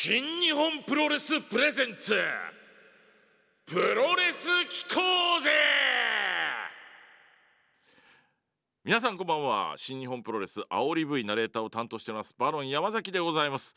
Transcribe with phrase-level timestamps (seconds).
[0.00, 2.14] 新日本プロレス presents
[3.66, 5.00] プロレス聴こう
[5.42, 5.50] ぜ！
[8.84, 9.74] 皆さんこんばんは。
[9.76, 13.74] 新日本プロレス煽り V ナレーターを担当していますバロン山崎でございます。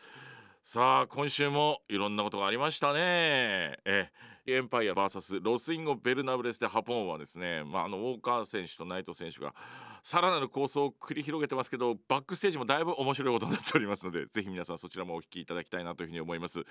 [0.64, 3.80] さあ今週もいろんなことがありましたね。
[3.84, 4.12] え
[4.46, 9.56] エンパイア VS ロス・インゴベルナブレス・デ・ハポンはですね、まあ、あのオーカーン選手と内藤選手が
[10.04, 16.64] さらなる抗争を繰り広げてますけどバックステージもだいぶ面白いことになっておりますので ぜひ皆さんそちらもお聴きいただきたいなというふうに思います。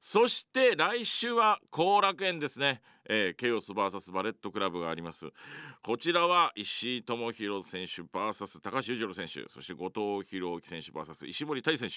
[0.00, 2.80] そして来週は後楽園ですね、
[3.12, 5.26] えー、ケイオス VS バレットクラブがあります。
[5.82, 11.96] こちらは石井智弘選手 VS 高橋裕次郎選手そして後藤弘樹選手 VS 石森大選手、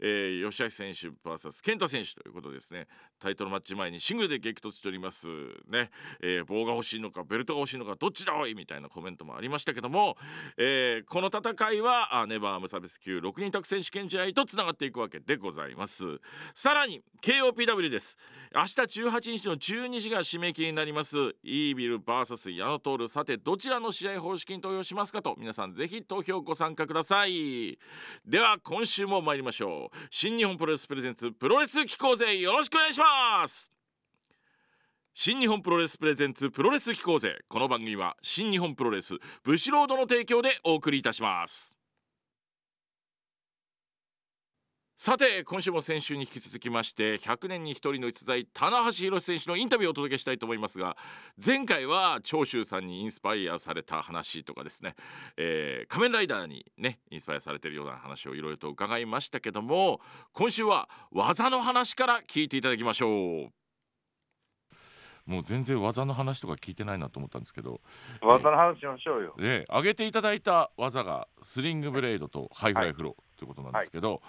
[0.00, 2.86] えー、吉橋選手 VS 健太選手ということですね。
[3.18, 5.26] タイトルマッチ前にシングルで激突しております。
[5.68, 5.90] ね、
[6.22, 10.16] えー、棒が欲しいのかベルトが欲しいのかどっちだおいみたいなコメントもありましたけども
[10.56, 16.20] えー、この戦いはあネバー無差別級6人択選手権試合とつながっていくわけでございます。
[16.54, 18.18] さらに KOPW です。
[18.54, 18.68] 明日
[19.02, 21.16] 18日の12時が締め切りになります。
[21.42, 27.78] イービル VS 矢野徹さてどちらの試合方式に投票しますかと皆さんぜひ投票ご参加ください。
[28.26, 29.96] では今週も参りましょう。
[30.10, 33.70] 新日本プロレスプレゼンツプロレス機構勢よろしくお願いします。
[35.14, 37.36] 新日本プロレスプレゼンツプロレス機構勢。
[37.48, 41.83] この番組は新日本プロレスブシロードの提供でお送りいたします。
[44.96, 50.96] さて今週も先週に引き続きまして100年に一人の逸材棚橋弘至選手のインタビューをお届けしたいと思いますが
[51.44, 54.94] 前回は長州さんにインスパイアされた話とかですね、
[55.36, 60.00] えー、仮面ライダーにねインスパイアされてるような話をいろいろと伺いましたけども
[60.32, 63.48] 今週は技の話から聞いていただきましょう。
[65.26, 67.80] もう全然技の話とか聞いてないなと思ったんですけど
[68.20, 69.34] 技の話しましょうよ。
[69.38, 74.20] で上げていただいた技がスリングブレードとハイフライフローということなんですけど、はい、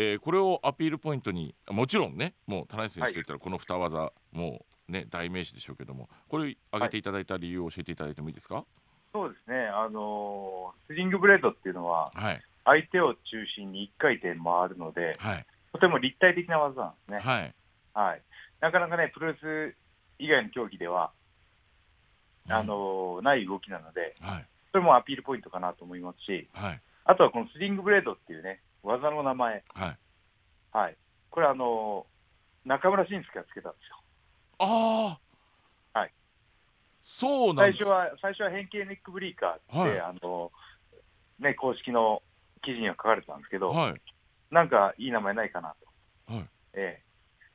[0.00, 8.64] えー、これをアピールポイントにもちろんねもう田中選手といったらこの2技、もうね代名詞でしょうけどもこれ上げていただいた理由を教えていただいてもいいですか、
[9.12, 9.66] そうですね。
[9.66, 17.18] あのー、スリングブレードっていうのは、はい、相手を中心に1回転回るので、はい、とても立体的な技なんですね。
[17.18, 17.54] はい、
[17.94, 18.22] はい、
[18.60, 19.74] なかなかねプロレス
[20.20, 21.10] 以外の競技では、
[22.48, 29.98] あのない動きなので、はい、それもアピールポイントかなと思いますし、はい、あとはこのスリングブレードっていうね、技の名前、はい、
[30.72, 30.96] はい、
[31.30, 32.06] これあの
[32.64, 33.96] 中村慎介がつけたんですよ。
[34.58, 35.18] あ
[35.94, 36.12] あ、はい。
[37.02, 40.50] そうなん最初は最初は変形ネックブリーカーって、はい、あの
[41.38, 42.22] ね公式の
[42.62, 43.94] 記事には書かれてたんですけど、はい、
[44.50, 45.74] なんかいい名前ないかな
[46.26, 46.34] と。
[46.34, 46.48] はい。
[46.74, 47.08] ええ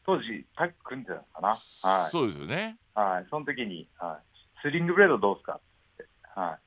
[0.06, 1.48] 当時、タッグ組んでたのかな。
[1.90, 2.12] はい。
[2.12, 2.78] そうですよね。
[2.94, 3.28] はい。
[3.30, 4.38] その時に、はい。
[4.62, 6.06] スリングブレードどうすかって。
[6.36, 6.60] はい。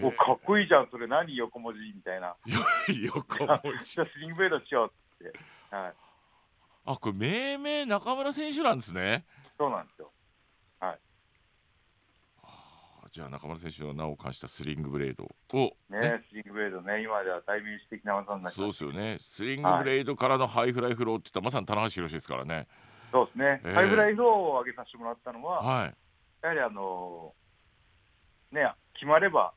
[0.00, 2.36] お、かっこいいじゃん、それ何横文字みたいな。
[3.04, 3.84] 横文字。
[3.94, 5.38] じゃスリングブレードしようって。
[5.70, 5.94] はい。
[6.84, 9.24] あ、これ命名中村選手なんですね。
[9.58, 10.12] そうなんですよ。
[13.12, 15.24] じゃあ中村選手の名を冠したスリングブレード
[15.58, 22.66] をね、ね、スリングブレードね今では代名詞的な技になそうですよねスリングブレードからのハイフライフローって言ったらまさに棚橋弘至ですからね
[23.12, 25.94] そうですね、えー、ハイフライフローを上げさせてもらったのは、はい、
[26.40, 27.34] やはりあの
[28.50, 29.52] ね決まれば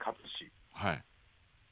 [0.00, 1.02] 勝つし、はい、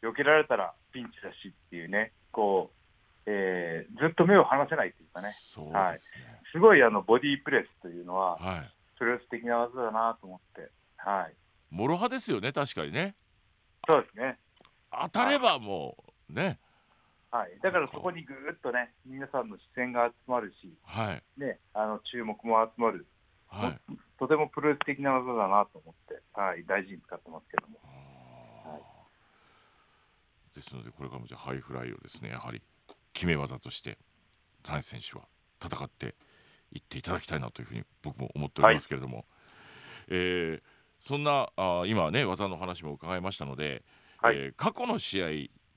[0.02, 5.28] 避けられたらピンチだしっていうねこう、えー、ずっと目を離せないというかね。
[5.32, 10.70] すね、はい、すごいあのボディープレスというのは、はい、プロレス的な技だなと思って。
[10.96, 11.34] はい。
[11.70, 13.14] 諸刃ですよね、確かにね。
[13.86, 14.38] そうですね。
[14.90, 15.96] 当たればも
[16.30, 16.58] うね。
[17.30, 23.06] はい、だからそこにぐっとね、皆さんの視線が集まるし、はい、ね、あの注目も集まる、
[23.48, 27.78] はい、とてもプロレス的な技だなと思って、はい、大事に使ってますけども。
[30.58, 32.62] はい、ですので、これからもじゃハイフライをですね、やはり
[33.12, 33.98] 決め技として、
[34.62, 35.24] 田中選手は
[35.62, 36.14] 戦って
[36.72, 39.26] いっていただきたいなというふうに僕も思っておりますけれども、はい、
[40.10, 40.62] えー
[40.98, 43.84] そんなあ今ね技の話も伺いましたので、
[44.18, 45.30] はい、えー、過去の試合っ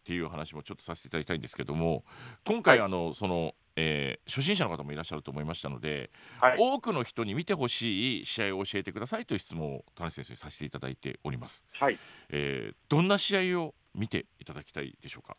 [0.04, 2.04] ていう話もちょっとさせていただきたいんですけども
[2.44, 6.10] 今回、はい、あのその、えー、初心者の方もいらっしゃると思いましたので、
[6.40, 12.00] はい、多くの人に見てほしい試合を教えてくださいという質問を田中先生にさせていただいております、はい。
[12.30, 15.36] えー、どんな試合を見ていただきたいでしょうか？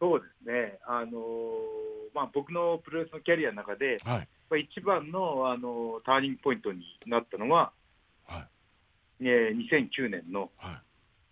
[0.00, 1.12] そうですね、あのー、
[2.14, 4.24] まあ、僕のプロレスのキャリアの中で、は
[4.56, 7.72] い、一番の、あのターニングポイントになったのは、
[9.20, 10.50] えー、2009年の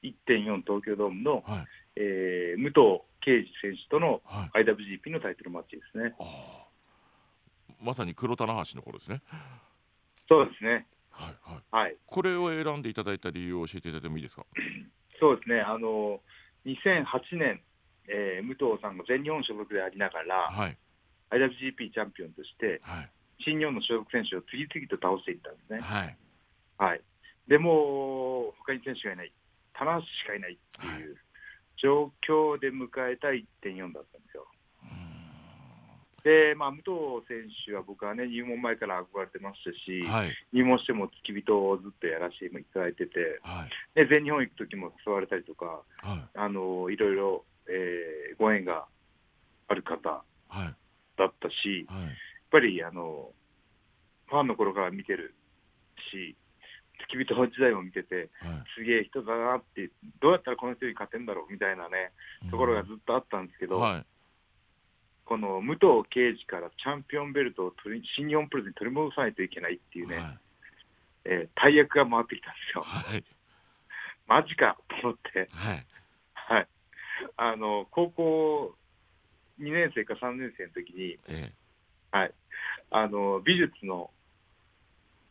[0.02, 1.66] 1.4東京ドームの、はい、
[1.96, 4.20] えー、武藤敬司選手との
[4.52, 6.14] IWGP のタイトルマッチですね。
[7.80, 9.22] まさに黒棚橋の頃ですね。
[10.28, 10.86] そうですね。
[11.10, 11.84] はいはい。
[11.84, 14.44] はい、これを選んでいただいた理由を教えていただいてもいいですか？
[15.18, 15.60] そうですね。
[15.60, 16.20] あの
[16.66, 17.60] 2008年、
[18.08, 20.76] えー、武藤さんが全日本所属でありながら、はい、
[21.30, 23.10] IWGP チャンピオンとして、はい、
[23.40, 25.78] 新日本の所属選手を次々と倒していったんですね。
[25.80, 26.16] はい、
[26.78, 27.00] はい、
[27.46, 29.32] でも、他に選手がいない、
[29.74, 31.16] 棚橋しかいないっていう
[31.76, 34.46] 状況で迎えた1.4だったんですよ。
[36.24, 48.86] で、まあ、武藤選手は僕はね、入門前から憧れてましたし、はい、入門しても付き人をずっとやらせていただいてて、はい、で全日本行く時も誘われたりとか、はい、あのいろいろ、えー、ご縁が
[49.68, 50.24] ある方
[51.16, 52.08] だったし、やっ
[52.50, 53.30] ぱりあの
[54.26, 55.34] ファンの頃から見てる
[56.10, 56.36] し、
[57.00, 58.28] 付き人時代も見てて、
[58.76, 59.90] すげえ人だなって、
[60.20, 62.12] どうやったらこの人に勝てんだろうみたいなね、
[62.50, 63.78] ところがずっとあったんですけど、
[65.28, 70.38] この武藤敬司からチャンピオンベルトを取り新日本プロレスに取り戻さないといけないっていうね、はい、
[71.26, 72.82] えー、大役が回ってきたんですよ。
[72.82, 73.24] はい、
[74.26, 75.86] マジかと思って、はい、
[76.32, 76.68] はい、
[77.36, 78.74] あの高校
[79.60, 81.52] 2年生か3年生の時に、ええ、
[82.10, 82.32] はい、
[82.90, 84.10] あの美術の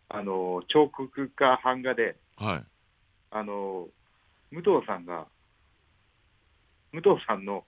[0.09, 2.65] あの彫刻家版画で、はい、
[3.31, 3.87] あの
[4.51, 5.25] 武藤さんが
[6.91, 7.65] 武藤さんの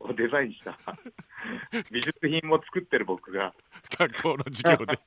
[0.00, 0.78] をデザインした
[1.90, 3.54] 美術品も作ってる僕が。
[3.98, 4.98] 学校の授業で。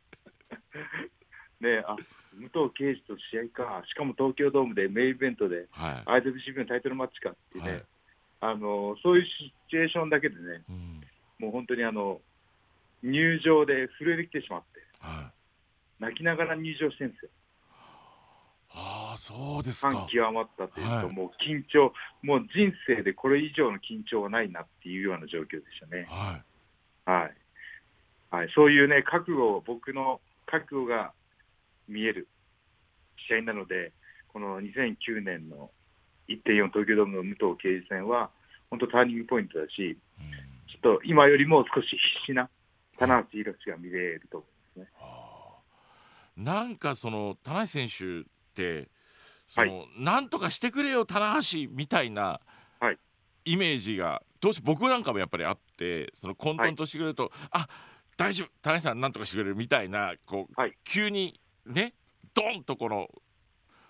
[1.60, 1.96] ねあ
[2.34, 3.84] 武藤敬司と試合か。
[3.88, 7.84] しかも東京ドームでメインイベントで、はい、IWCB のタイトルマッチかってね、はい、
[8.42, 11.02] あのそういうシチュエーションだけでね、うん、
[11.40, 12.22] もう本当にあの
[13.02, 15.32] 入場で震えてきてしまって、は
[16.00, 17.30] い、泣きながら入場してるんですよ。
[18.78, 19.92] ああそうですか。
[19.92, 21.92] 感極まったというと、はい、もう緊張
[22.22, 26.06] もう人生でこれ以上の緊張はないなっていうような状況でしたね。
[26.08, 26.40] は
[27.08, 27.36] い、はい。
[28.30, 31.14] はい、そういうね覚悟僕の覚悟が
[31.88, 32.28] 見える
[33.28, 33.94] 試合なので
[34.28, 35.72] この2009年の
[36.30, 38.30] 1.4東京ドームの武藤敬司戦は
[38.70, 40.32] 本当ターニングポイントだし、うん、
[40.68, 42.50] ちょっと今よりも少し必死な
[43.00, 46.44] 棚橋宏が見れると思いますね。
[46.44, 48.90] なんかその棚橋選手て
[49.48, 52.42] その、はい、なんとかしてくれよ棚橋みたいな
[53.46, 57.68] イメージがどうし僕なんかもやっぱりあってその混沌としてくれると、はい、あ
[58.18, 61.94] 大丈夫棚橋さんなんとかしてくれるみたいなこう、はい、急にね
[62.34, 63.08] ドンとこの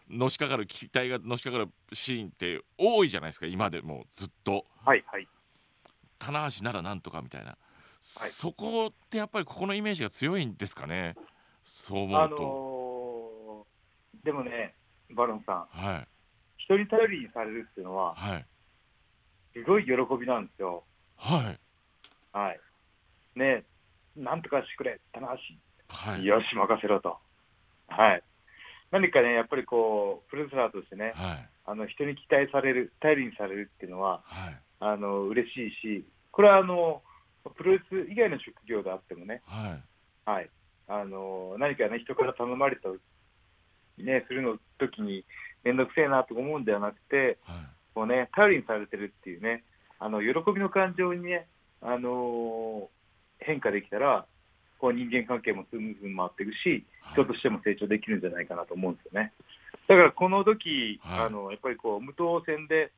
[0.10, 4.66] のしかかる機体がのしかかるシーンって多いじゃないですか今でもずっと。
[4.86, 5.28] はいはい、
[6.18, 7.58] 棚橋ならなんとかみたいな、はい、
[8.00, 11.16] そこってやっぱりここのイメージが強いんですかね。
[11.64, 12.36] そう思うと。
[12.36, 12.67] あのー
[14.24, 14.74] でもね、
[15.12, 16.08] バロンさん、はい、
[16.58, 18.46] 人に頼りにされるっていうのは、はい、
[19.54, 20.84] すごい喜びなんですよ。
[21.18, 21.60] はい。
[22.38, 22.60] はい。
[23.36, 23.64] ね
[24.16, 25.34] なんとかしてくれ、棚橋。
[25.90, 27.18] はい、よし、任せろと。
[27.88, 28.24] はい。
[28.92, 37.02] 何かね、やっぱりこう、プロレスラーとしてね、はい、あの人に期待される、頼りにされるっていうのは、はい、あの嬉しいし、これはあの
[37.56, 40.50] プロレス以外の職業であってもね、はい、はい、
[40.88, 42.90] あの何かね、人から頼まれた
[44.04, 45.26] ね、するの時に
[45.64, 47.58] 面倒くせえなと思うんではなくて、はい、
[47.94, 49.64] こうね、頼りにされてるっていうね、
[50.00, 51.48] あの喜びの感情にね、
[51.82, 54.26] あのー、変化できたら、
[54.80, 59.34] こう人間関係もスムーズに回っていくし、人としても成長できるんじゃないかなと思うんですよね。
[59.88, 62.92] だからこの時、はい、あのやっぱりこう無党戦で、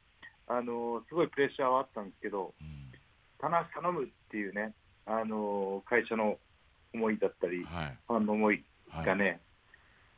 [0.48, 2.92] あのすごいプレッシャーはあったんですけど、うん、
[3.40, 4.74] 棚頼むっていうね、
[5.06, 6.38] あの会社の
[6.94, 8.64] 思いだったり、はい、ファンの思い
[9.06, 9.40] がね、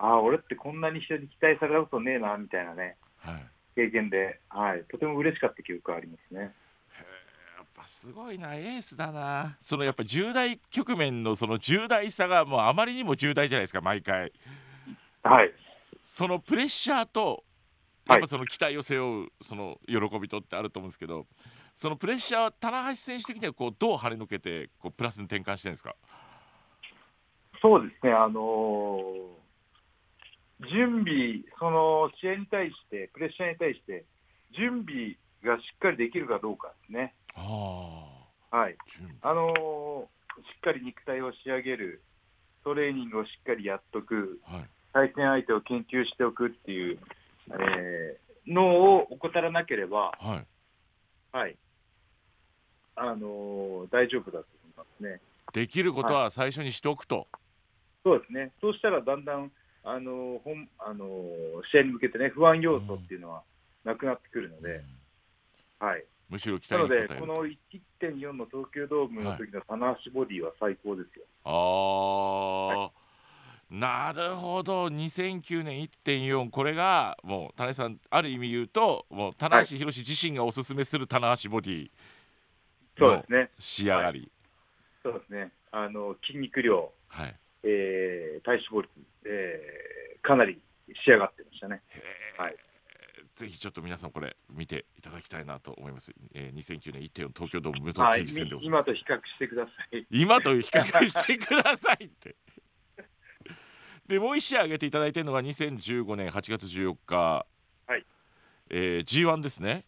[0.03, 6.41] ああ、俺ってこんなに人に期待されたことねえなみたいなね、はい、経験で、はい、とても嬉しかった記憶がありますね。
[6.41, 6.51] やっ
[7.75, 9.57] ぱすごいなエースだな。
[9.59, 14.33] そのやっぱ重大局面のその重大さがもうあまりにも重大じゃないですか毎回。
[15.21, 15.53] はい。
[16.01, 17.43] そのプレッシャーと
[18.07, 21.27] やっぱその期待を背負うその喜びとってあると思うんですけど
[21.75, 25.95] そのプレッシャーは棚橋選手的にはこうどう跳ねのけてこうプラスに転換してるんですか？
[27.61, 28.11] そうですね。
[28.11, 29.40] あのー
[30.69, 34.05] 準備、その試合に対して、プレッシャーに対して、
[34.55, 37.13] 準備がしっかりできるかどうかですね。
[37.35, 38.75] はい、
[39.21, 42.01] あのー、しっかり肉体を仕上げる、
[42.63, 46.99] トレーニングをしっかりやっとく、はい、対戦相手を研究しておくっていう、
[47.49, 50.43] えー、のを怠らなければ、は
[51.33, 51.57] い、はい、
[52.95, 55.21] あのー、大丈夫だと思いますね。
[55.53, 57.19] できることは最初にしておくと。
[57.19, 57.27] はい、
[58.03, 58.51] そうですね。
[58.61, 59.51] そうしたらだんだん
[59.83, 61.05] あの本あの
[61.71, 63.43] 試合に向けてね不安要素っていうのは
[63.83, 64.83] なくなってくるので、
[65.81, 66.05] うん、はい。
[66.29, 71.25] むしろ期待なのでこの1.4の東京ドームの時の棚橋ボディは最高ですよ。
[71.43, 72.91] ああ、は
[73.69, 74.85] い、なるほど。
[74.87, 81.89] 2009年1.4これがもう種さんある意味言うともう棚橋宏自身がおすすめする棚橋ボディ
[82.97, 83.23] の
[83.59, 84.31] 仕上がり。
[85.03, 88.91] そうですね、あの筋肉量、はいえー、体脂肪率、
[89.25, 90.59] えー、かなり
[91.05, 91.81] 仕上がってましたね。
[92.37, 92.55] はい、
[93.31, 96.13] ぜひちょっと皆さんこれ見ていただきたいなと思います。
[96.33, 100.07] えー、2009年1.4東京ドーム無糖刑事戦でございます、はい、今と比較してください。
[100.09, 102.35] 今と比較してくださいって。
[104.07, 107.45] でもう1試合挙げていただいているのが2015年8月14日、
[107.87, 108.05] はい。
[108.69, 109.85] えー、G1 ですね。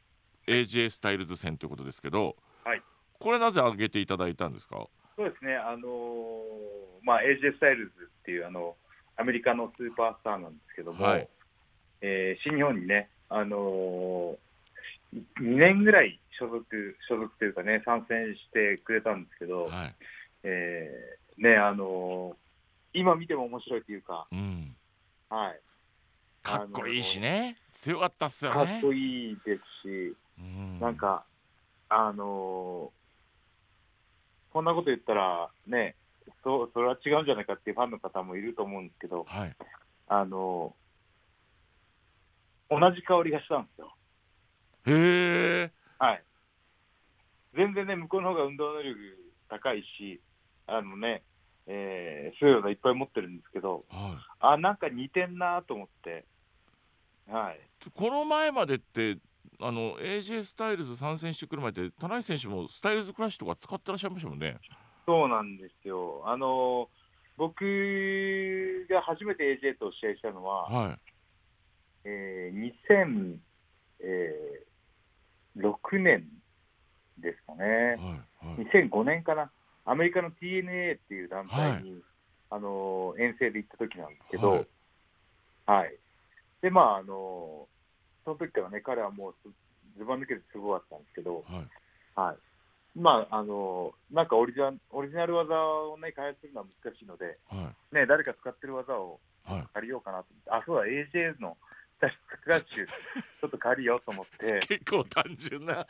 [0.47, 2.81] AJ スタイルズ戦ということですけど、はい、
[3.19, 4.87] これなぜ挙げていただいたんですか？
[5.15, 7.91] そうですね、あのー、まあ、AJ スタイルズ
[8.21, 8.75] っていうあの
[9.17, 11.27] アメリカのスーパースターなんですけども、はい、
[12.01, 16.65] えー、新日本にね、あのー、2年ぐらい所属
[17.07, 19.95] 所属というかね、参戦してくれたんですけど、はい、
[20.43, 22.43] えー、ね、あのー
[22.93, 24.75] 今見ても面白いというか、うん、
[25.29, 25.59] はい。
[26.43, 28.65] かっこいいしね、強かったっすよね。
[28.65, 31.23] かっこいいですし、うん、なんか、
[31.89, 35.95] あのー、こんなこと言ったら、ね、
[36.43, 39.55] そそれは違うんじゃないかっていうファンの方もいると思うんですけど、はい、
[40.07, 43.95] あのー、同じ香りがしたんですよ。
[44.85, 45.71] へえ。
[45.97, 46.23] はい。
[47.55, 48.99] 全然ね、向こうの方が運動能力
[49.49, 50.19] 高いし、
[50.67, 51.23] あのね、
[51.67, 56.25] えー、そういうのいっぱい持ってるんですけど、はい、あなんか似てんなと思って、
[57.29, 57.59] はい、
[57.93, 59.17] この前までって
[59.61, 64.57] あの AJ スタイルズ参戦してくる前って田中選手もスタイルズクラッシュとか使ってらっしゃいましたもんね
[65.05, 66.23] そうなんですよ。
[66.25, 66.89] あの
[67.37, 70.99] 僕が初めて AJ と試合したのは、はい。
[72.05, 73.37] えー、2006、
[74.01, 76.27] えー、年
[77.17, 77.97] ですかね、はい
[78.47, 79.51] はい、2005年かな。
[79.85, 82.01] アメリカの TNA っていう団体に、はい、
[82.51, 84.67] あの遠征で行った時なんですけど、はい、
[85.65, 85.95] はい、
[86.61, 87.67] でまああの
[88.23, 89.35] その時からね彼はもう
[89.97, 92.37] ずば抜けてすごかったんですけど、はい、はい、
[92.95, 97.37] まああのなんかオリジナオリジナル技をね開発するのは難しいので、
[97.91, 99.19] ね誰か使ってる技を
[99.73, 101.57] 借りようかなと、あそうだ AJ の
[102.43, 105.85] クラッシュ、 ちょっと借りようと思って、結構単純な。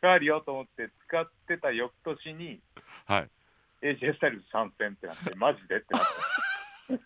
[0.00, 2.60] 借りようと思って、使ってた翌年に、
[3.06, 3.30] はい、
[3.82, 6.08] AJ スタイルズ参戦ってなって、マジでってなって。
[6.88, 6.98] 来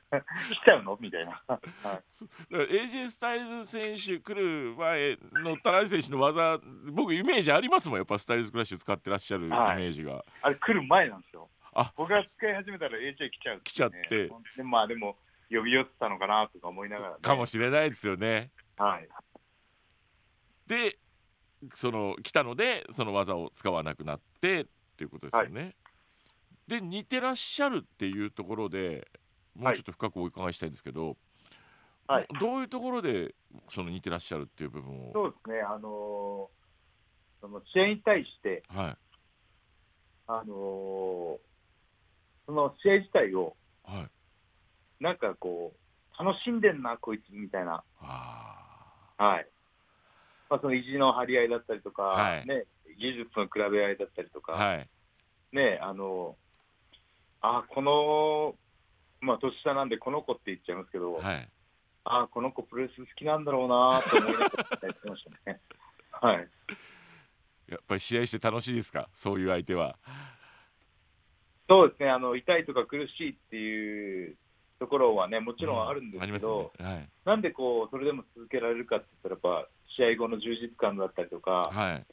[0.64, 0.96] ちゃうの？
[1.00, 6.58] みたいな、はい、AJ スタイルズ選手来る前の田中選手の技
[6.92, 7.98] 僕イメージありますもん。
[7.98, 11.48] やっぱスタイルズクラッシュ使ってらっしゃるイメージが、はい、あれ来る前なんですよ。
[11.74, 11.92] あ。
[11.96, 14.28] 僕が使い始めたら AJ 来ちゃう、ね、来ちゃって。
[14.28, 14.30] で
[14.64, 15.16] まあでも
[15.50, 18.50] 呼び寄ってたのかなとか思いながら、ね、かもしれないですよね。
[18.76, 19.08] はい。
[20.66, 20.98] で
[21.72, 24.66] その来たのでその技を使わなくなってっ
[24.96, 25.74] ていうことですよね、はい、
[26.68, 29.08] で似てらっしゃるっていうところで
[29.58, 31.16] もうちょっと深くお伺いしたいんですけど、
[32.06, 33.34] はい、どういうところで
[33.68, 35.12] その似てらっしゃるっていう部分を？
[35.12, 35.60] そうですね。
[35.60, 35.86] あのー、
[37.40, 38.96] その試合に対して、はい、
[40.28, 41.38] あのー、
[42.46, 44.08] その試合自体を、は
[45.00, 47.82] い、なんかこう楽しんでんなこいつみたいな。
[48.00, 49.46] はい。
[50.50, 52.64] まあ、その意地の張り合いだったりとか、はい、ね、
[52.98, 54.88] 技術の比べ合いだったりとか、はい、
[55.52, 56.36] ね、あの
[57.42, 58.54] あこの
[59.20, 61.48] まあ、年下なんでこの子って言っちゃいますけど、はい、
[62.04, 65.60] ああ、この子プロレス好きなんだろうなと思いながらやってましたね。
[66.10, 66.48] はい。
[67.68, 69.98] やっぱり試合して楽しいですか、そういう相手は。
[71.68, 74.36] そうですね、あの痛いとか苦しいっていう
[74.78, 76.92] ところはね、もちろんあるんですけど、うんね。
[76.92, 82.06] はい、なんでこうそれでも続けられるかって言ったら、やっぱ試合後の充実感だったりとか、はい、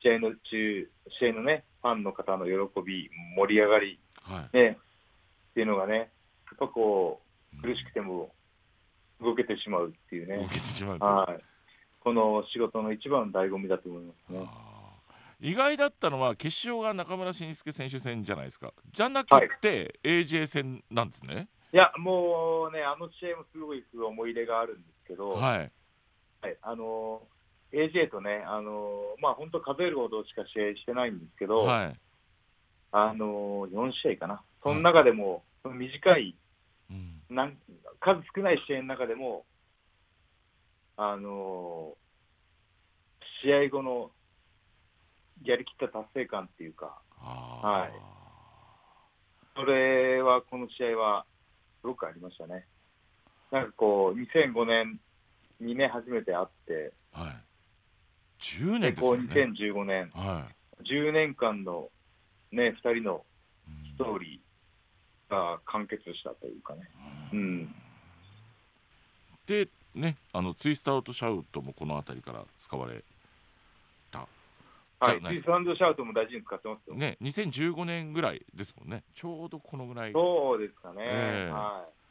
[0.00, 0.88] 試合の中、
[1.20, 2.52] 試合のね、ファンの方の喜
[2.82, 4.78] び、盛り上がり、はい、ね、
[5.50, 6.10] っていうのがね、
[6.52, 7.20] っぱこ
[7.58, 8.32] う苦しくても
[9.20, 11.42] 動けてしまうっていうね、動けてしまうはい、
[12.00, 14.48] この仕事の一番の醍醐味だと思いますね。
[15.40, 18.72] 意外だったのは決勝が中村慎介選手戦じゃないですか。
[18.92, 19.28] じゃなく
[19.60, 25.70] て AJ 戦なんですね、いやもうねあの試合もすごい思い入れがあるんですけど、はい、
[26.42, 27.22] はい、あの
[27.72, 32.00] AJ とねあのまあ本当数えるほどしか試合してないんですけど、はい、
[32.92, 34.42] あの4試合かな。
[34.62, 36.36] その中でも、短い
[37.34, 37.56] なん
[38.00, 39.44] 数少ない試合の中でも、
[40.96, 44.10] あのー、試合後の
[45.44, 47.92] やりきった達成感っていうか、はい、
[49.56, 51.26] それはこの試合は
[51.80, 52.66] すごくありましたね。
[53.50, 54.98] なんかこう、2005年
[55.60, 59.44] にね、初めて会って、はい、10年ですね。
[59.46, 60.46] 2015年、は
[60.80, 61.90] い、10年間の
[62.50, 63.24] ね、2人の
[63.94, 66.88] ストーリーが完結したというかね。
[66.94, 67.21] うん、
[69.46, 73.02] でねあのツイスト・アンド・シャウトもこの辺りから使われ
[74.10, 74.26] た
[75.00, 75.42] はい、ピース
[75.76, 76.94] シャウトも大事に使ってますよ。
[76.94, 79.02] ね、2015年ぐらいですもんね。
[79.14, 80.12] ちょうどこのぐらい。
[80.12, 80.96] そうですかね。
[81.00, 82.02] えー、はい。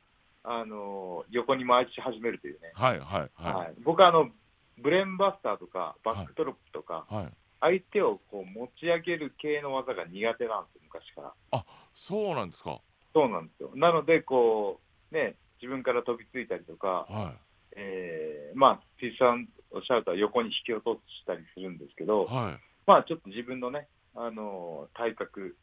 [0.44, 2.72] あの横に回し始めるというね。
[2.74, 3.54] はいはいはい。
[3.54, 4.30] はい、僕はあの
[4.78, 7.28] ブレンバスターとかバックドロップとか、はい、
[7.62, 11.34] 相手をこう持ち上げる系の技が苦手なんですよ昔から。
[11.52, 12.80] あ、そうなんですか。
[13.14, 13.72] そうなんですよ。
[13.76, 17.38] なのでこうね自分から飛びついたりとか、はい、
[17.76, 25.56] えー、まあピースシャウトは横に引き落としたりするんですけど、はい、まあちょっと自分のねあの体格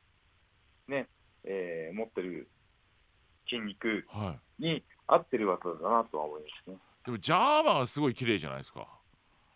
[0.89, 1.09] ね、
[1.45, 2.49] えー、持ってる
[3.49, 4.05] 筋肉
[4.59, 6.77] に合ってる技だなとは思いますね。
[7.05, 8.87] でもジャーマンはすごい綺麗じゃないですか。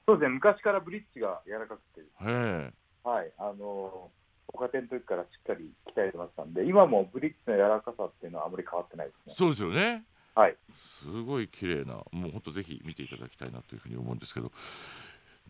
[0.07, 4.11] そうですね、昔からブリッジが柔らかくて、はい、あの
[4.47, 9.35] ご家庭の時からしっかり鍛えてましたんで、今もブリッジの柔らかさっていうのはあまり変わってないですね。
[9.35, 10.05] そうですよね。
[10.35, 10.57] はい。
[11.01, 14.51] すごい綺麗な、もう本当ぜひ見ていただきたいなというふうに思うんですけど、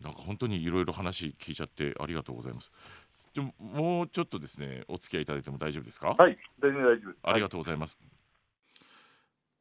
[0.01, 2.71] なんか本当にいろいろ話聞いちゃってありがとうございます。
[3.33, 6.09] でももうちょっとですね、お付き合いいただいても大丈夫ですか？
[6.09, 7.97] はい、全然大丈夫ありがとうございます。
[7.99, 8.12] はい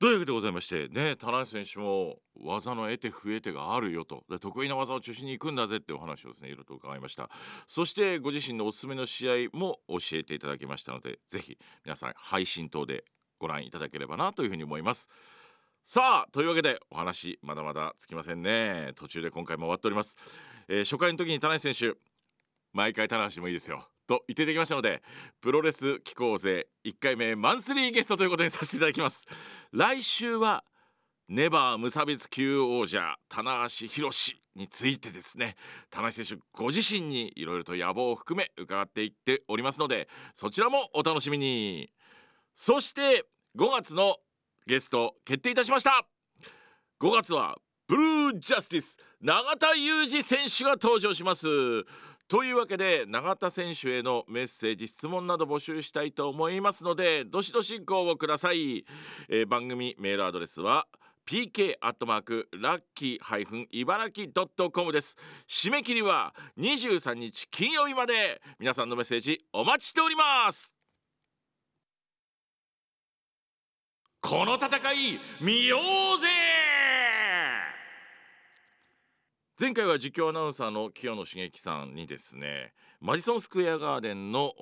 [0.02, 4.25] というわけでございましてね田中選手も技の得て増えてがあるよと。
[4.28, 7.30] で得意な技を中心に行くんだぜってお話をですねいろいろと伺いました。
[7.68, 13.04] そしてご自身のおすすめの試合も教えていただきましたのでぜひ皆さん配信等で
[13.38, 15.09] ご覧いただければなというふうに思います。
[15.85, 18.94] さあというわけでお話まだまだつきませんね。
[18.97, 20.16] 途中で今回も終わっております、
[20.66, 21.97] えー、初回の時に田中選手
[22.73, 23.87] 毎回棚橋もいいですよ。
[24.12, 25.02] と言っていただきましたので
[25.40, 29.26] プロレス機構勢1回目マンスリーゲストということにさせていただきます。
[29.73, 30.64] 来週は
[31.28, 35.57] ネバー無差別級王者棚橋宏についてですね。
[35.88, 41.90] 田中選手ご自身にいろいろと野望を含め伺っていっておりますのでそちらもお楽しみに。
[42.54, 43.25] そして
[43.57, 44.16] 5月の
[44.66, 46.07] ゲスト決定いたしました。
[47.00, 47.57] 5月は
[47.88, 51.47] ブルージャスティス永田裕二選手が登場します。
[52.29, 58.85] というわけで永田選手へのメッセージ質問など募集したいと思いますのでどしどしご応募ください、
[59.29, 60.87] えー、番組メールアドレスは
[61.26, 65.17] pk アットマークラッキー茨城ドットコムです。
[65.49, 68.43] 締め切りは23日金曜日まで。
[68.58, 70.75] 皆さんのメッセージお待ちしております。
[74.21, 75.78] この戦い見よ
[76.17, 76.62] うぜ。
[79.60, 84.52] 前回は実況アナウンサーの清野茂樹さんにですねマジソンスクエアガーデンの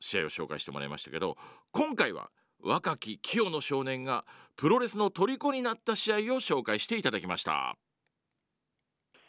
[0.00, 1.36] 試合を紹介してもらいましたけど
[1.70, 2.30] 今回は
[2.62, 4.24] 若き清野少年が
[4.56, 7.76] プロレスの虜になった試合を紹介していただきました。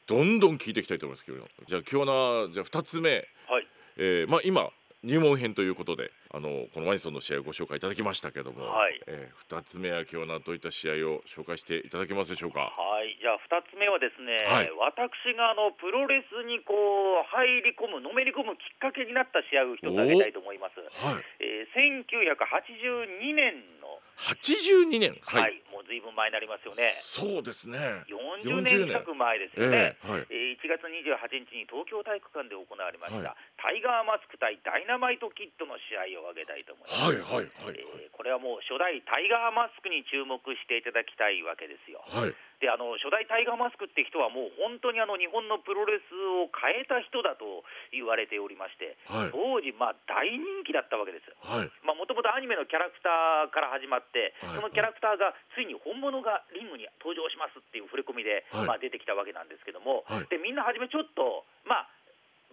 [0.08, 3.68] どんどん聞いていきたいと思いますけどじゃあ今日のじゃあ2つ目、はい。
[3.98, 4.70] えーまあ、今
[5.04, 12.70] 入門編ということであのこのマニソンの試合をご紹介いただきましたけども、はい、えー、2つ目は今日はどういった試合を紹介していただけますでしょうか？
[12.70, 13.18] はい。
[13.18, 20.78] じゃあ2つ目はですね、はい、私があのプロレスにこう入り込むのめり込むきっかけになった試合を一つ挙げたいと思います。
[20.78, 21.26] はい。
[21.42, 26.94] えー、1982年の82年、はい、はい、もうずいぶん前になりますよね。
[27.02, 28.06] そうですね。
[28.06, 29.98] 40年近く前ですよね。
[29.98, 37.02] えー、はい、えー、1月28日に東京体育館で行われました、はい、タイガーマスク対ダイナマイトキッドの試合を挙げたいと思います。
[37.02, 42.06] はいはいはい、えー、これはもう初代タイガーマスクに注目していただきたいわけですよ。
[42.06, 42.36] はい。
[42.62, 51.34] であの初代タイガーマスクって人はもう本当にあの日本のプロレスを変えた人だと言われておりまして、はい、当時まあ大人気だったわけです。
[51.82, 62.01] もともとアニメのキャラクターから始まって、はい、そのキャラクターがついに本物がリングに登場しますっていう触れ込みで、まあ出てきたわけなんですけども、でみんな初めちょっとまあ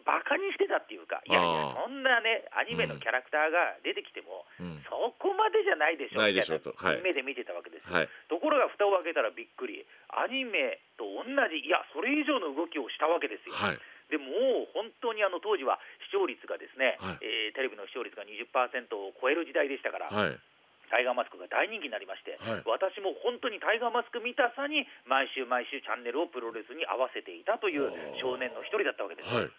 [0.08, 13.52] バカにしてたっていうか、いやいや、そんなね、アニメのキャラクターが出てきても、うん、そこまでじゃないでしょみたいな目で見てたわけですよ、はい、ところが蓋を開けたらびっくり、アニメと同じ、いや、それ以上の動きをしたわけですよ。
[13.52, 13.78] はい。
[14.08, 14.24] でも
[14.64, 15.76] う本当にあの当時は
[16.08, 20.40] 視聴率がですね、はい、えー、テレビの視聴率が20%を超える時代でしたから、はい、
[20.88, 29.28] タイガーマスクが大人気になりまして、はい、私も本当にタイガーマスク見たさに毎週毎週チャンネルをプロレスに合わせていたという少年の一人だったわけです。
[29.28, 29.52] はい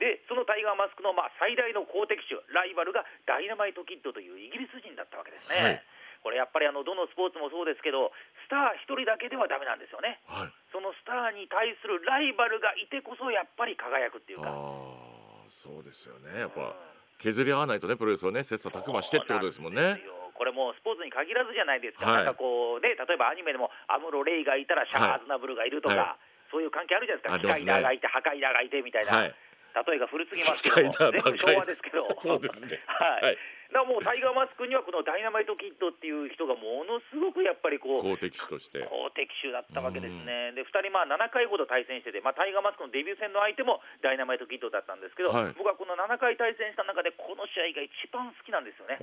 [0.00, 5.60] でそのタイガーマスクのまあ最大の公敵手ライバルがダイナマイトキッドというイギリス人だったわけですね。
[5.60, 5.84] はい、
[6.24, 8.10] これやっぱりあのどのスポーツもそうですけど
[8.48, 14.50] スター1人だけではだめなんですよね、はい、そのスターに対するライバルがいてこそやっぱり輝くっていうか。
[15.50, 16.46] そうですよね。
[16.46, 16.78] やっぱ、
[17.18, 20.00] 削り合わないとねプロレスをね切磋琢磨してってことですもんね。
[20.40, 29.34] これもスポーツに限らずじゃないですか、はい、なんかこうね、例えばアニメでもアムロ・レイがいたらシャア・アズナブルがいるとか、はい、そういう関係あるじゃないですか、スカイダーがいて、破壊ダーがいてみたいな、はい、
[29.74, 32.08] 例えが古すぎますけど全部昭和ですけど。
[32.18, 32.80] そうですね。
[32.86, 33.38] はい、はい。
[33.70, 38.82] だもうタイガーマスクにはこのダイナマイトキッドっていう人がものすごくやっぱりこう好敵手として。
[38.82, 48.98] 好敵手だったわけですね、で2人まあ7回ほど対戦してて、まあ、タイガーマスクのデビュー戦の相手もダイナマイトキッドだったんですけど、はい、僕はこの7回対戦した中でこの試合が一番好きなんですよね。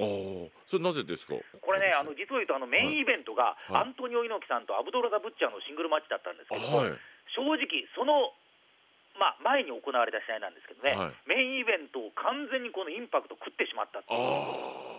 [0.68, 1.40] それなぜですか？
[1.64, 6.92] これねあの実を言うとあのメインイベントが、アントニオ猪木さんとアブドーラ・ザ・ブッチャーのシングルマッチだったんですけど、はい、
[7.32, 8.36] 正直その
[9.18, 14.97] まあ、前に行われた試合なんですけどね、はい、メインイベントを完全にこのインパクト食ってしまったっていう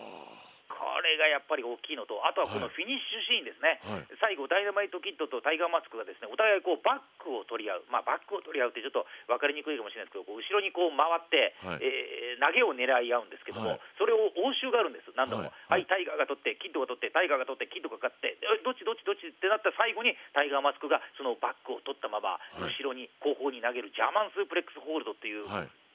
[0.79, 25.43] これがやっぱり大きいのと、あとはこのフィニッシュシーンですね、はい、最後、ダイナマイトキッドとタイガーマスクがですねお互いこうバックを取り合う、まあ、バックを取り合うってちょっと分かりにくいかもしれないですけど、こう後ろにこう回って、はい、えー、投げを狙い合うんですけども、はい、それを応酬があるんです、何度も、はい、タイガーが取って、キッドが取って、タイガーが取って、キッドが取って、どっちどっちどっちってなった最後に、タイガーマスクがそのバックを取ったまま、後ろに後方に投げるジャーマンスープレックスホールドっていう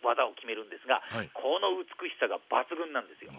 [0.04, 1.00] 技を決めるんですが、
[1.32, 3.32] この美しさが抜群なんですよ。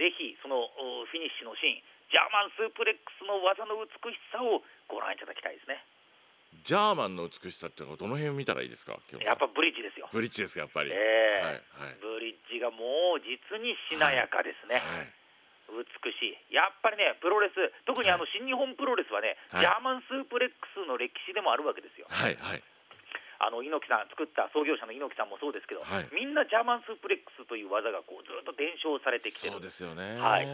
[0.00, 0.72] ぜひその
[1.04, 5.84] フィニッシュのシーンジャーマンスープレックスの技の美しさをご覧いただきたいですね。
[6.66, 8.98] ジャーマンの美しさっていうのはどの辺見たらいいですか？
[9.22, 10.08] やっぱブリッジですよ。
[10.10, 15.86] ブリッジですかやっぱり、えー、はいはい、ブリッジがもう実にしなやかですね、はいはい。
[16.02, 17.54] 美しい、やっぱりね、プロレス、
[17.86, 22.10] 特にあの新日本プロレスはね、はい、ジャーマンスープレックスの歴史でもあるわけですよ。
[22.10, 22.62] はいはい、
[23.40, 30.46] あの猪木さん作った創業者の猪木さんもそうですけど、はい、みんなジャーマンスープレックスという技がこうずっと伝承されてきてそうですよね、はい、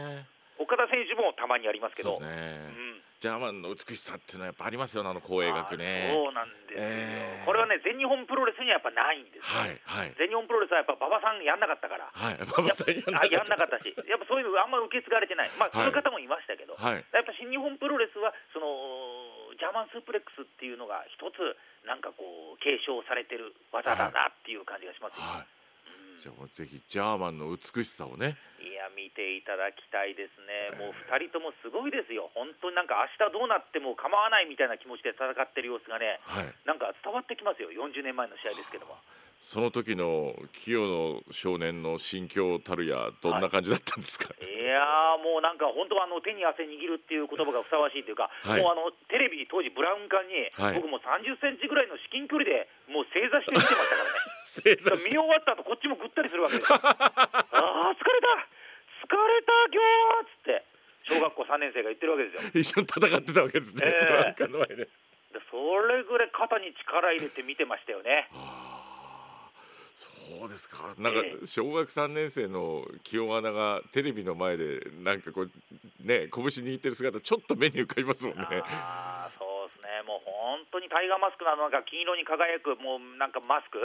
[0.58, 2.70] 岡田選手もたまにありますけど、ね。
[2.70, 6.14] うん、ジャーマンの美しさっていうのはやっぱありますよあの光栄学ね。
[6.14, 12.08] そうなんですよ、えー、これはね全日本プロレスにはやっぱないんですはいはい、全日本プロレスはやっぱ馬場さんやんなかったから。
[12.08, 13.82] はい馬場さんやんなかった。
[13.82, 13.90] し。
[14.08, 15.50] やっぱそういうのあんま受け継がれてない。
[15.60, 18.68] まあそういう方もいましたけど、はい、やっぱ新日本プロレスはその
[19.56, 21.40] ジャーマンスープレックスっていうのが一つ
[21.88, 25.55] なんかこう継承されてる技だなっていう感じがします、はい、
[26.20, 28.36] じゃあぜひジャーマンの美しさをね。
[28.60, 38.96] いや見ていただきたいですね、もう2人ともすごいですよ、本当になんか明日どうなっても構わないみたいな気持ちで戦ってる様子がね、はい、なんか伝わってきますよ、40年前の試合ですけども。
[39.38, 44.80] その時の清野少年の心境たるやどんな感じだったんですか、はい、いや
[45.20, 53.95] もうなんか本当はあの手に汗握るっていう言葉がふさわしいというか、はい、もうあのテレビ当時ブラウン管に、はい、僕も30センチぐらいの至近距離でもう正座して見てました
[54.64, 56.70] 見終わった後こっちもぐったりするわけです。
[56.72, 58.48] よ ああ疲れた。
[59.04, 60.64] 疲れた今日はっつって。
[61.08, 62.50] 小学校3年生が言ってるわけですよ。
[62.60, 64.88] 一緒に戦ってたわけですね、えー、の前で。
[65.50, 68.28] それぐらい肩に力入れて見てましたよね。
[69.94, 70.10] そ
[70.44, 70.94] うですか。
[70.98, 75.50] なんか小学3年生の清穴がテレビの前でなんかこう
[76.04, 78.44] ね拳握ってる姿ちょっと目に浮かびますもんね。
[78.64, 80.80] あそうですねもう本当
[81.46, 83.78] にタイガーマスクのなんか金色に輝くもうなんかマスク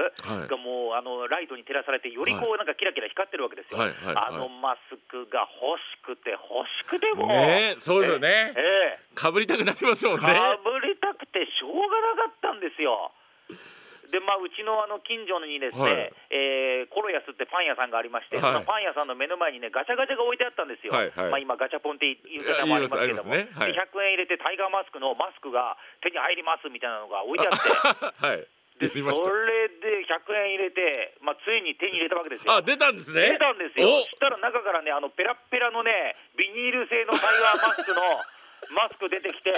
[0.50, 3.78] がもうあのライトに照らされてよりこうなんかキラキラ光ってるわけですよ。
[3.78, 8.58] はいはいはい、あのマスクが欲しくて欲しくてもねそうですよね。
[8.58, 10.26] ええかぶりたくなりますもんね。
[10.26, 13.12] かぶりたくてしょうがなかったんですよ。
[14.12, 23.50] でまあ、うちのあの近所にですね、はい、えー、コロヤスってパン屋さんがありまして、はい、そのパン屋さんの目の前にね、ガチャガチャが置いてあったんですよ、はいはい、まあ、今、ガチャポンっていう方もありますけども、ね。
[23.54, 27.70] はい、100円入れてタイガーマスクのマスクが手に入りますみたいなのが置いてあって。
[28.26, 28.48] はい。
[28.82, 32.58] でそれで100円入れて、まあ、ついに手に入れたわけですよ。
[32.58, 33.38] あ出たんですね。
[33.38, 33.86] 出たんですよ。
[34.10, 38.02] そしたら中からね、あのペラペラのね、ビニール製のタイガーマスクの
[38.74, 39.54] マスク出てきて、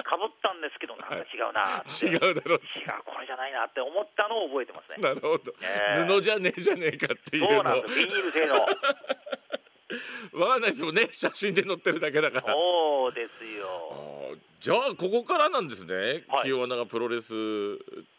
[0.00, 1.84] かぶったんですけどなんか違うな。
[1.84, 4.96] 違うだろう違うこれじゃないなって思ったのを覚えてますね。
[5.02, 8.54] なるほど、えー、布じゃねえじゃねえかっていうそうなんですビニール製の。
[10.32, 11.08] わかんないですもんね。
[11.12, 12.52] 写真で載ってるだけだから。
[12.52, 14.36] そうですよ。
[14.60, 17.34] じゃあここからなんですね、はい、清穴がプロレス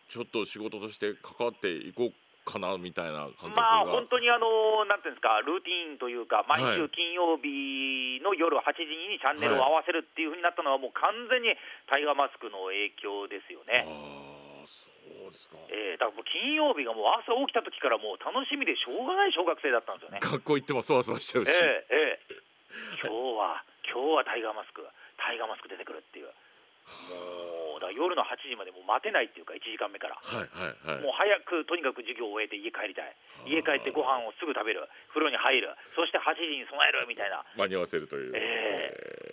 [0.09, 11.55] ちょっと仕事として関わっていこうかなみたいな感覚まあ本当にあのなんていうんですかルーティーンというか毎週金曜日の夜8時にチャンネルを合わせるっていうふうになったのはもう完全に
[11.87, 13.87] タイガーマスクの影響ですよね。
[13.87, 15.59] あそうですか。
[15.71, 20.19] ええー、だからもう金曜日がもう朝起きた時からもう楽しみでしょうがない小学生だったんですよね。
[20.19, 21.51] 学校行ってもそわそわしちゃうし。
[21.51, 24.83] ええー、ええー、今日は今日はタイガーマスク
[25.19, 26.27] タイガーマスク出てくるっていう。
[26.27, 33.11] もうだ夜の8時までもう待てないっていうか1時間目から、はいはいはい、もう早くとにかく授業を終えて家帰りたい。
[33.43, 34.87] 家帰ってご飯をすぐ食べる。
[35.11, 35.75] 風呂に入る。
[35.95, 37.43] そして8時に備えるみたいな。
[37.59, 39.32] 間に合わせるという、え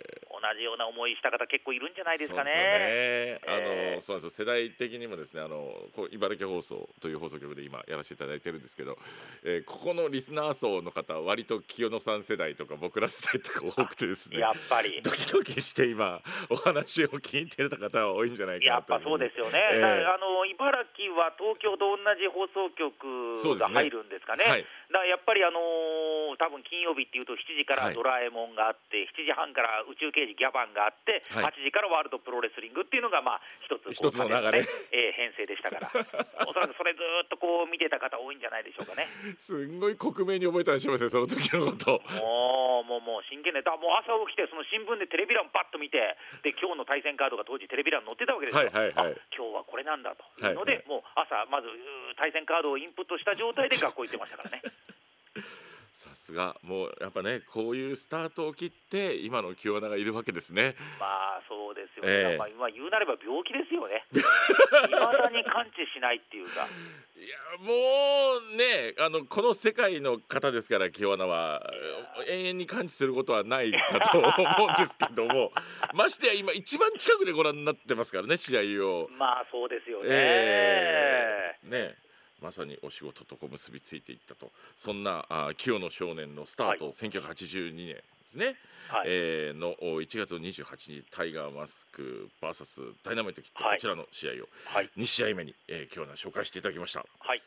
[0.57, 3.39] じような思いした方結構いるんじゃないですかね。
[3.47, 4.29] あのそうですよ。
[4.29, 8.97] 世代的にもですねあのこう茨城放送という放送局で今やらせていただいてるんですけど、
[9.43, 15.01] えー、ここのリスナー層の方は割と清野さん世代とか僕ら世代とか多くてですねやっぱり。
[15.01, 24.49] ドキドキして今お話を聞いてた方は多いんじゃないかなとやっぱそうですよね、えー、あの茨城は東京と同じ放送局が入るんですかね、ね。
[24.49, 25.61] はい、だやっぱりあのー、
[26.41, 35.93] 多分金曜日っていうと7時からドラえもんがあって、はい、7時半から宇宙刑事ギャバンがあって、はい、8時からワールドプロレスリングっていうのがまあ一つ一つの流れ、えー、編成でしたから。
[36.49, 39.05] おそらくそれずっとこう見てた方多いんじゃないでしょうかね。
[39.37, 42.01] すんごい克明に覚えたりしますねその時のこと。
[42.17, 43.61] もうもうもう真剣で。
[43.61, 50.25] だもう朝起きてその新聞でテレビ欄パッと見てで今日の対戦カードが当時テレビ欄載ってたわけですよ、はいはいはい、今日はこれなんだと。
[50.41, 51.69] いうので、はいはい、もう朝まず
[52.17, 54.61] 対戦カードをインプットした状態で学校行ってましたからね
[55.91, 56.55] さすが。
[56.63, 60.75] もうやっぱねこういうスタートを切って今の清名がいるわけですね。
[60.99, 64.05] まあそうですよね、えー、まあ、今言うなれば病気ですよね。
[64.13, 66.67] いまだに感知しないっていうか。
[67.15, 67.73] いやも
[68.53, 71.71] うねあのこの世界の方ですから清名は
[72.27, 75.51] 永遠に感知することはないかと思うんですけども。
[75.93, 79.09] ましてや今一番近くでご覧になってますからね試合を。
[79.11, 81.95] まあそうですよね、えー、ね
[82.41, 84.51] まさにお仕事とこ結びついていったと。
[84.75, 88.55] そんなあ清野少年のスタート、はい、1982年ですね、
[88.89, 94.33] はい、えー、の1月28日タイガーマスク VS ダイナマイトキット、はい、こちらの試合を
[94.97, 97.05] 2試合目に、えー、今日は紹介していただきました。
[97.19, 97.41] はい。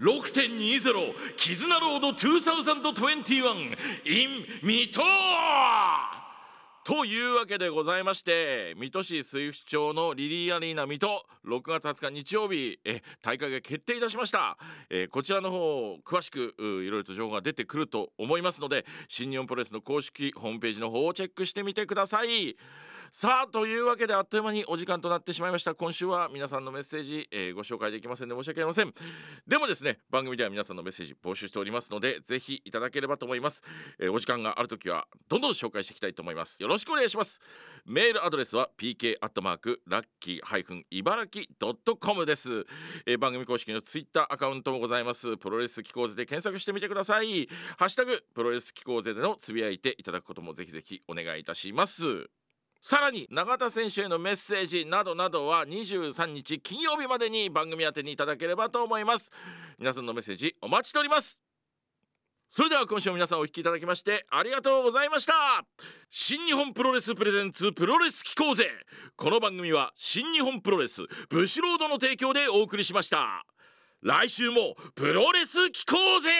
[0.00, 0.92] 6.20
[1.36, 5.00] 絆ロード2021 in 水戸
[6.88, 14.56] というわけでございまして水戸市水府町のリリーアリーナ水戸6月20日日曜日え大会が決定いたしました、
[14.88, 22.56] えー、こちらの方詳しくいろいろと情報が出てくると思いますので新日本プロレスの公式ホームページの方をチェックしてみてください。
[23.12, 25.74] さあというわけであっという間にお時間となってしまいました。
[25.74, 28.92] 今週は皆さんのメッセージ、えー、ご紹介できませんで申し訳ありません
[29.46, 33.62] でもですね番組では皆さんのメッセージ募集しておりますのでぜひいただければと思います、
[33.98, 36.62] えー、お時間がある時はどんどん紹介していきたいと思います。
[36.62, 37.40] よろしくお願いします。
[37.86, 42.66] メールアドレスは pk アットマークラッキーハイフン茨城ドットコムです、
[43.06, 45.36] えー、番組公式のツイッターアカウントもございます。
[45.36, 47.48] プロレス機構図で検索してみてください。
[47.78, 52.28] ハッシュタグプロレス機構図でのつぶやいていただくこともぜひぜひお願いいたします。
[52.80, 59.30] さらに永田選手へのメッセージなどなどは23日金曜日までに番組宛てにいただければと思います。
[59.78, 61.42] 皆さんのメッセージお待ちしております。
[62.48, 65.34] それでは今週も皆さんお聞きいただきましてありがとうございました。
[66.08, 68.70] 新日本プロレスプレゼンツプロレス機構ぜ
[69.16, 73.44] この番組は新日本プロレスブシロードの提供でお送りしました。
[74.00, 76.30] 来週もプロレス機構ぜ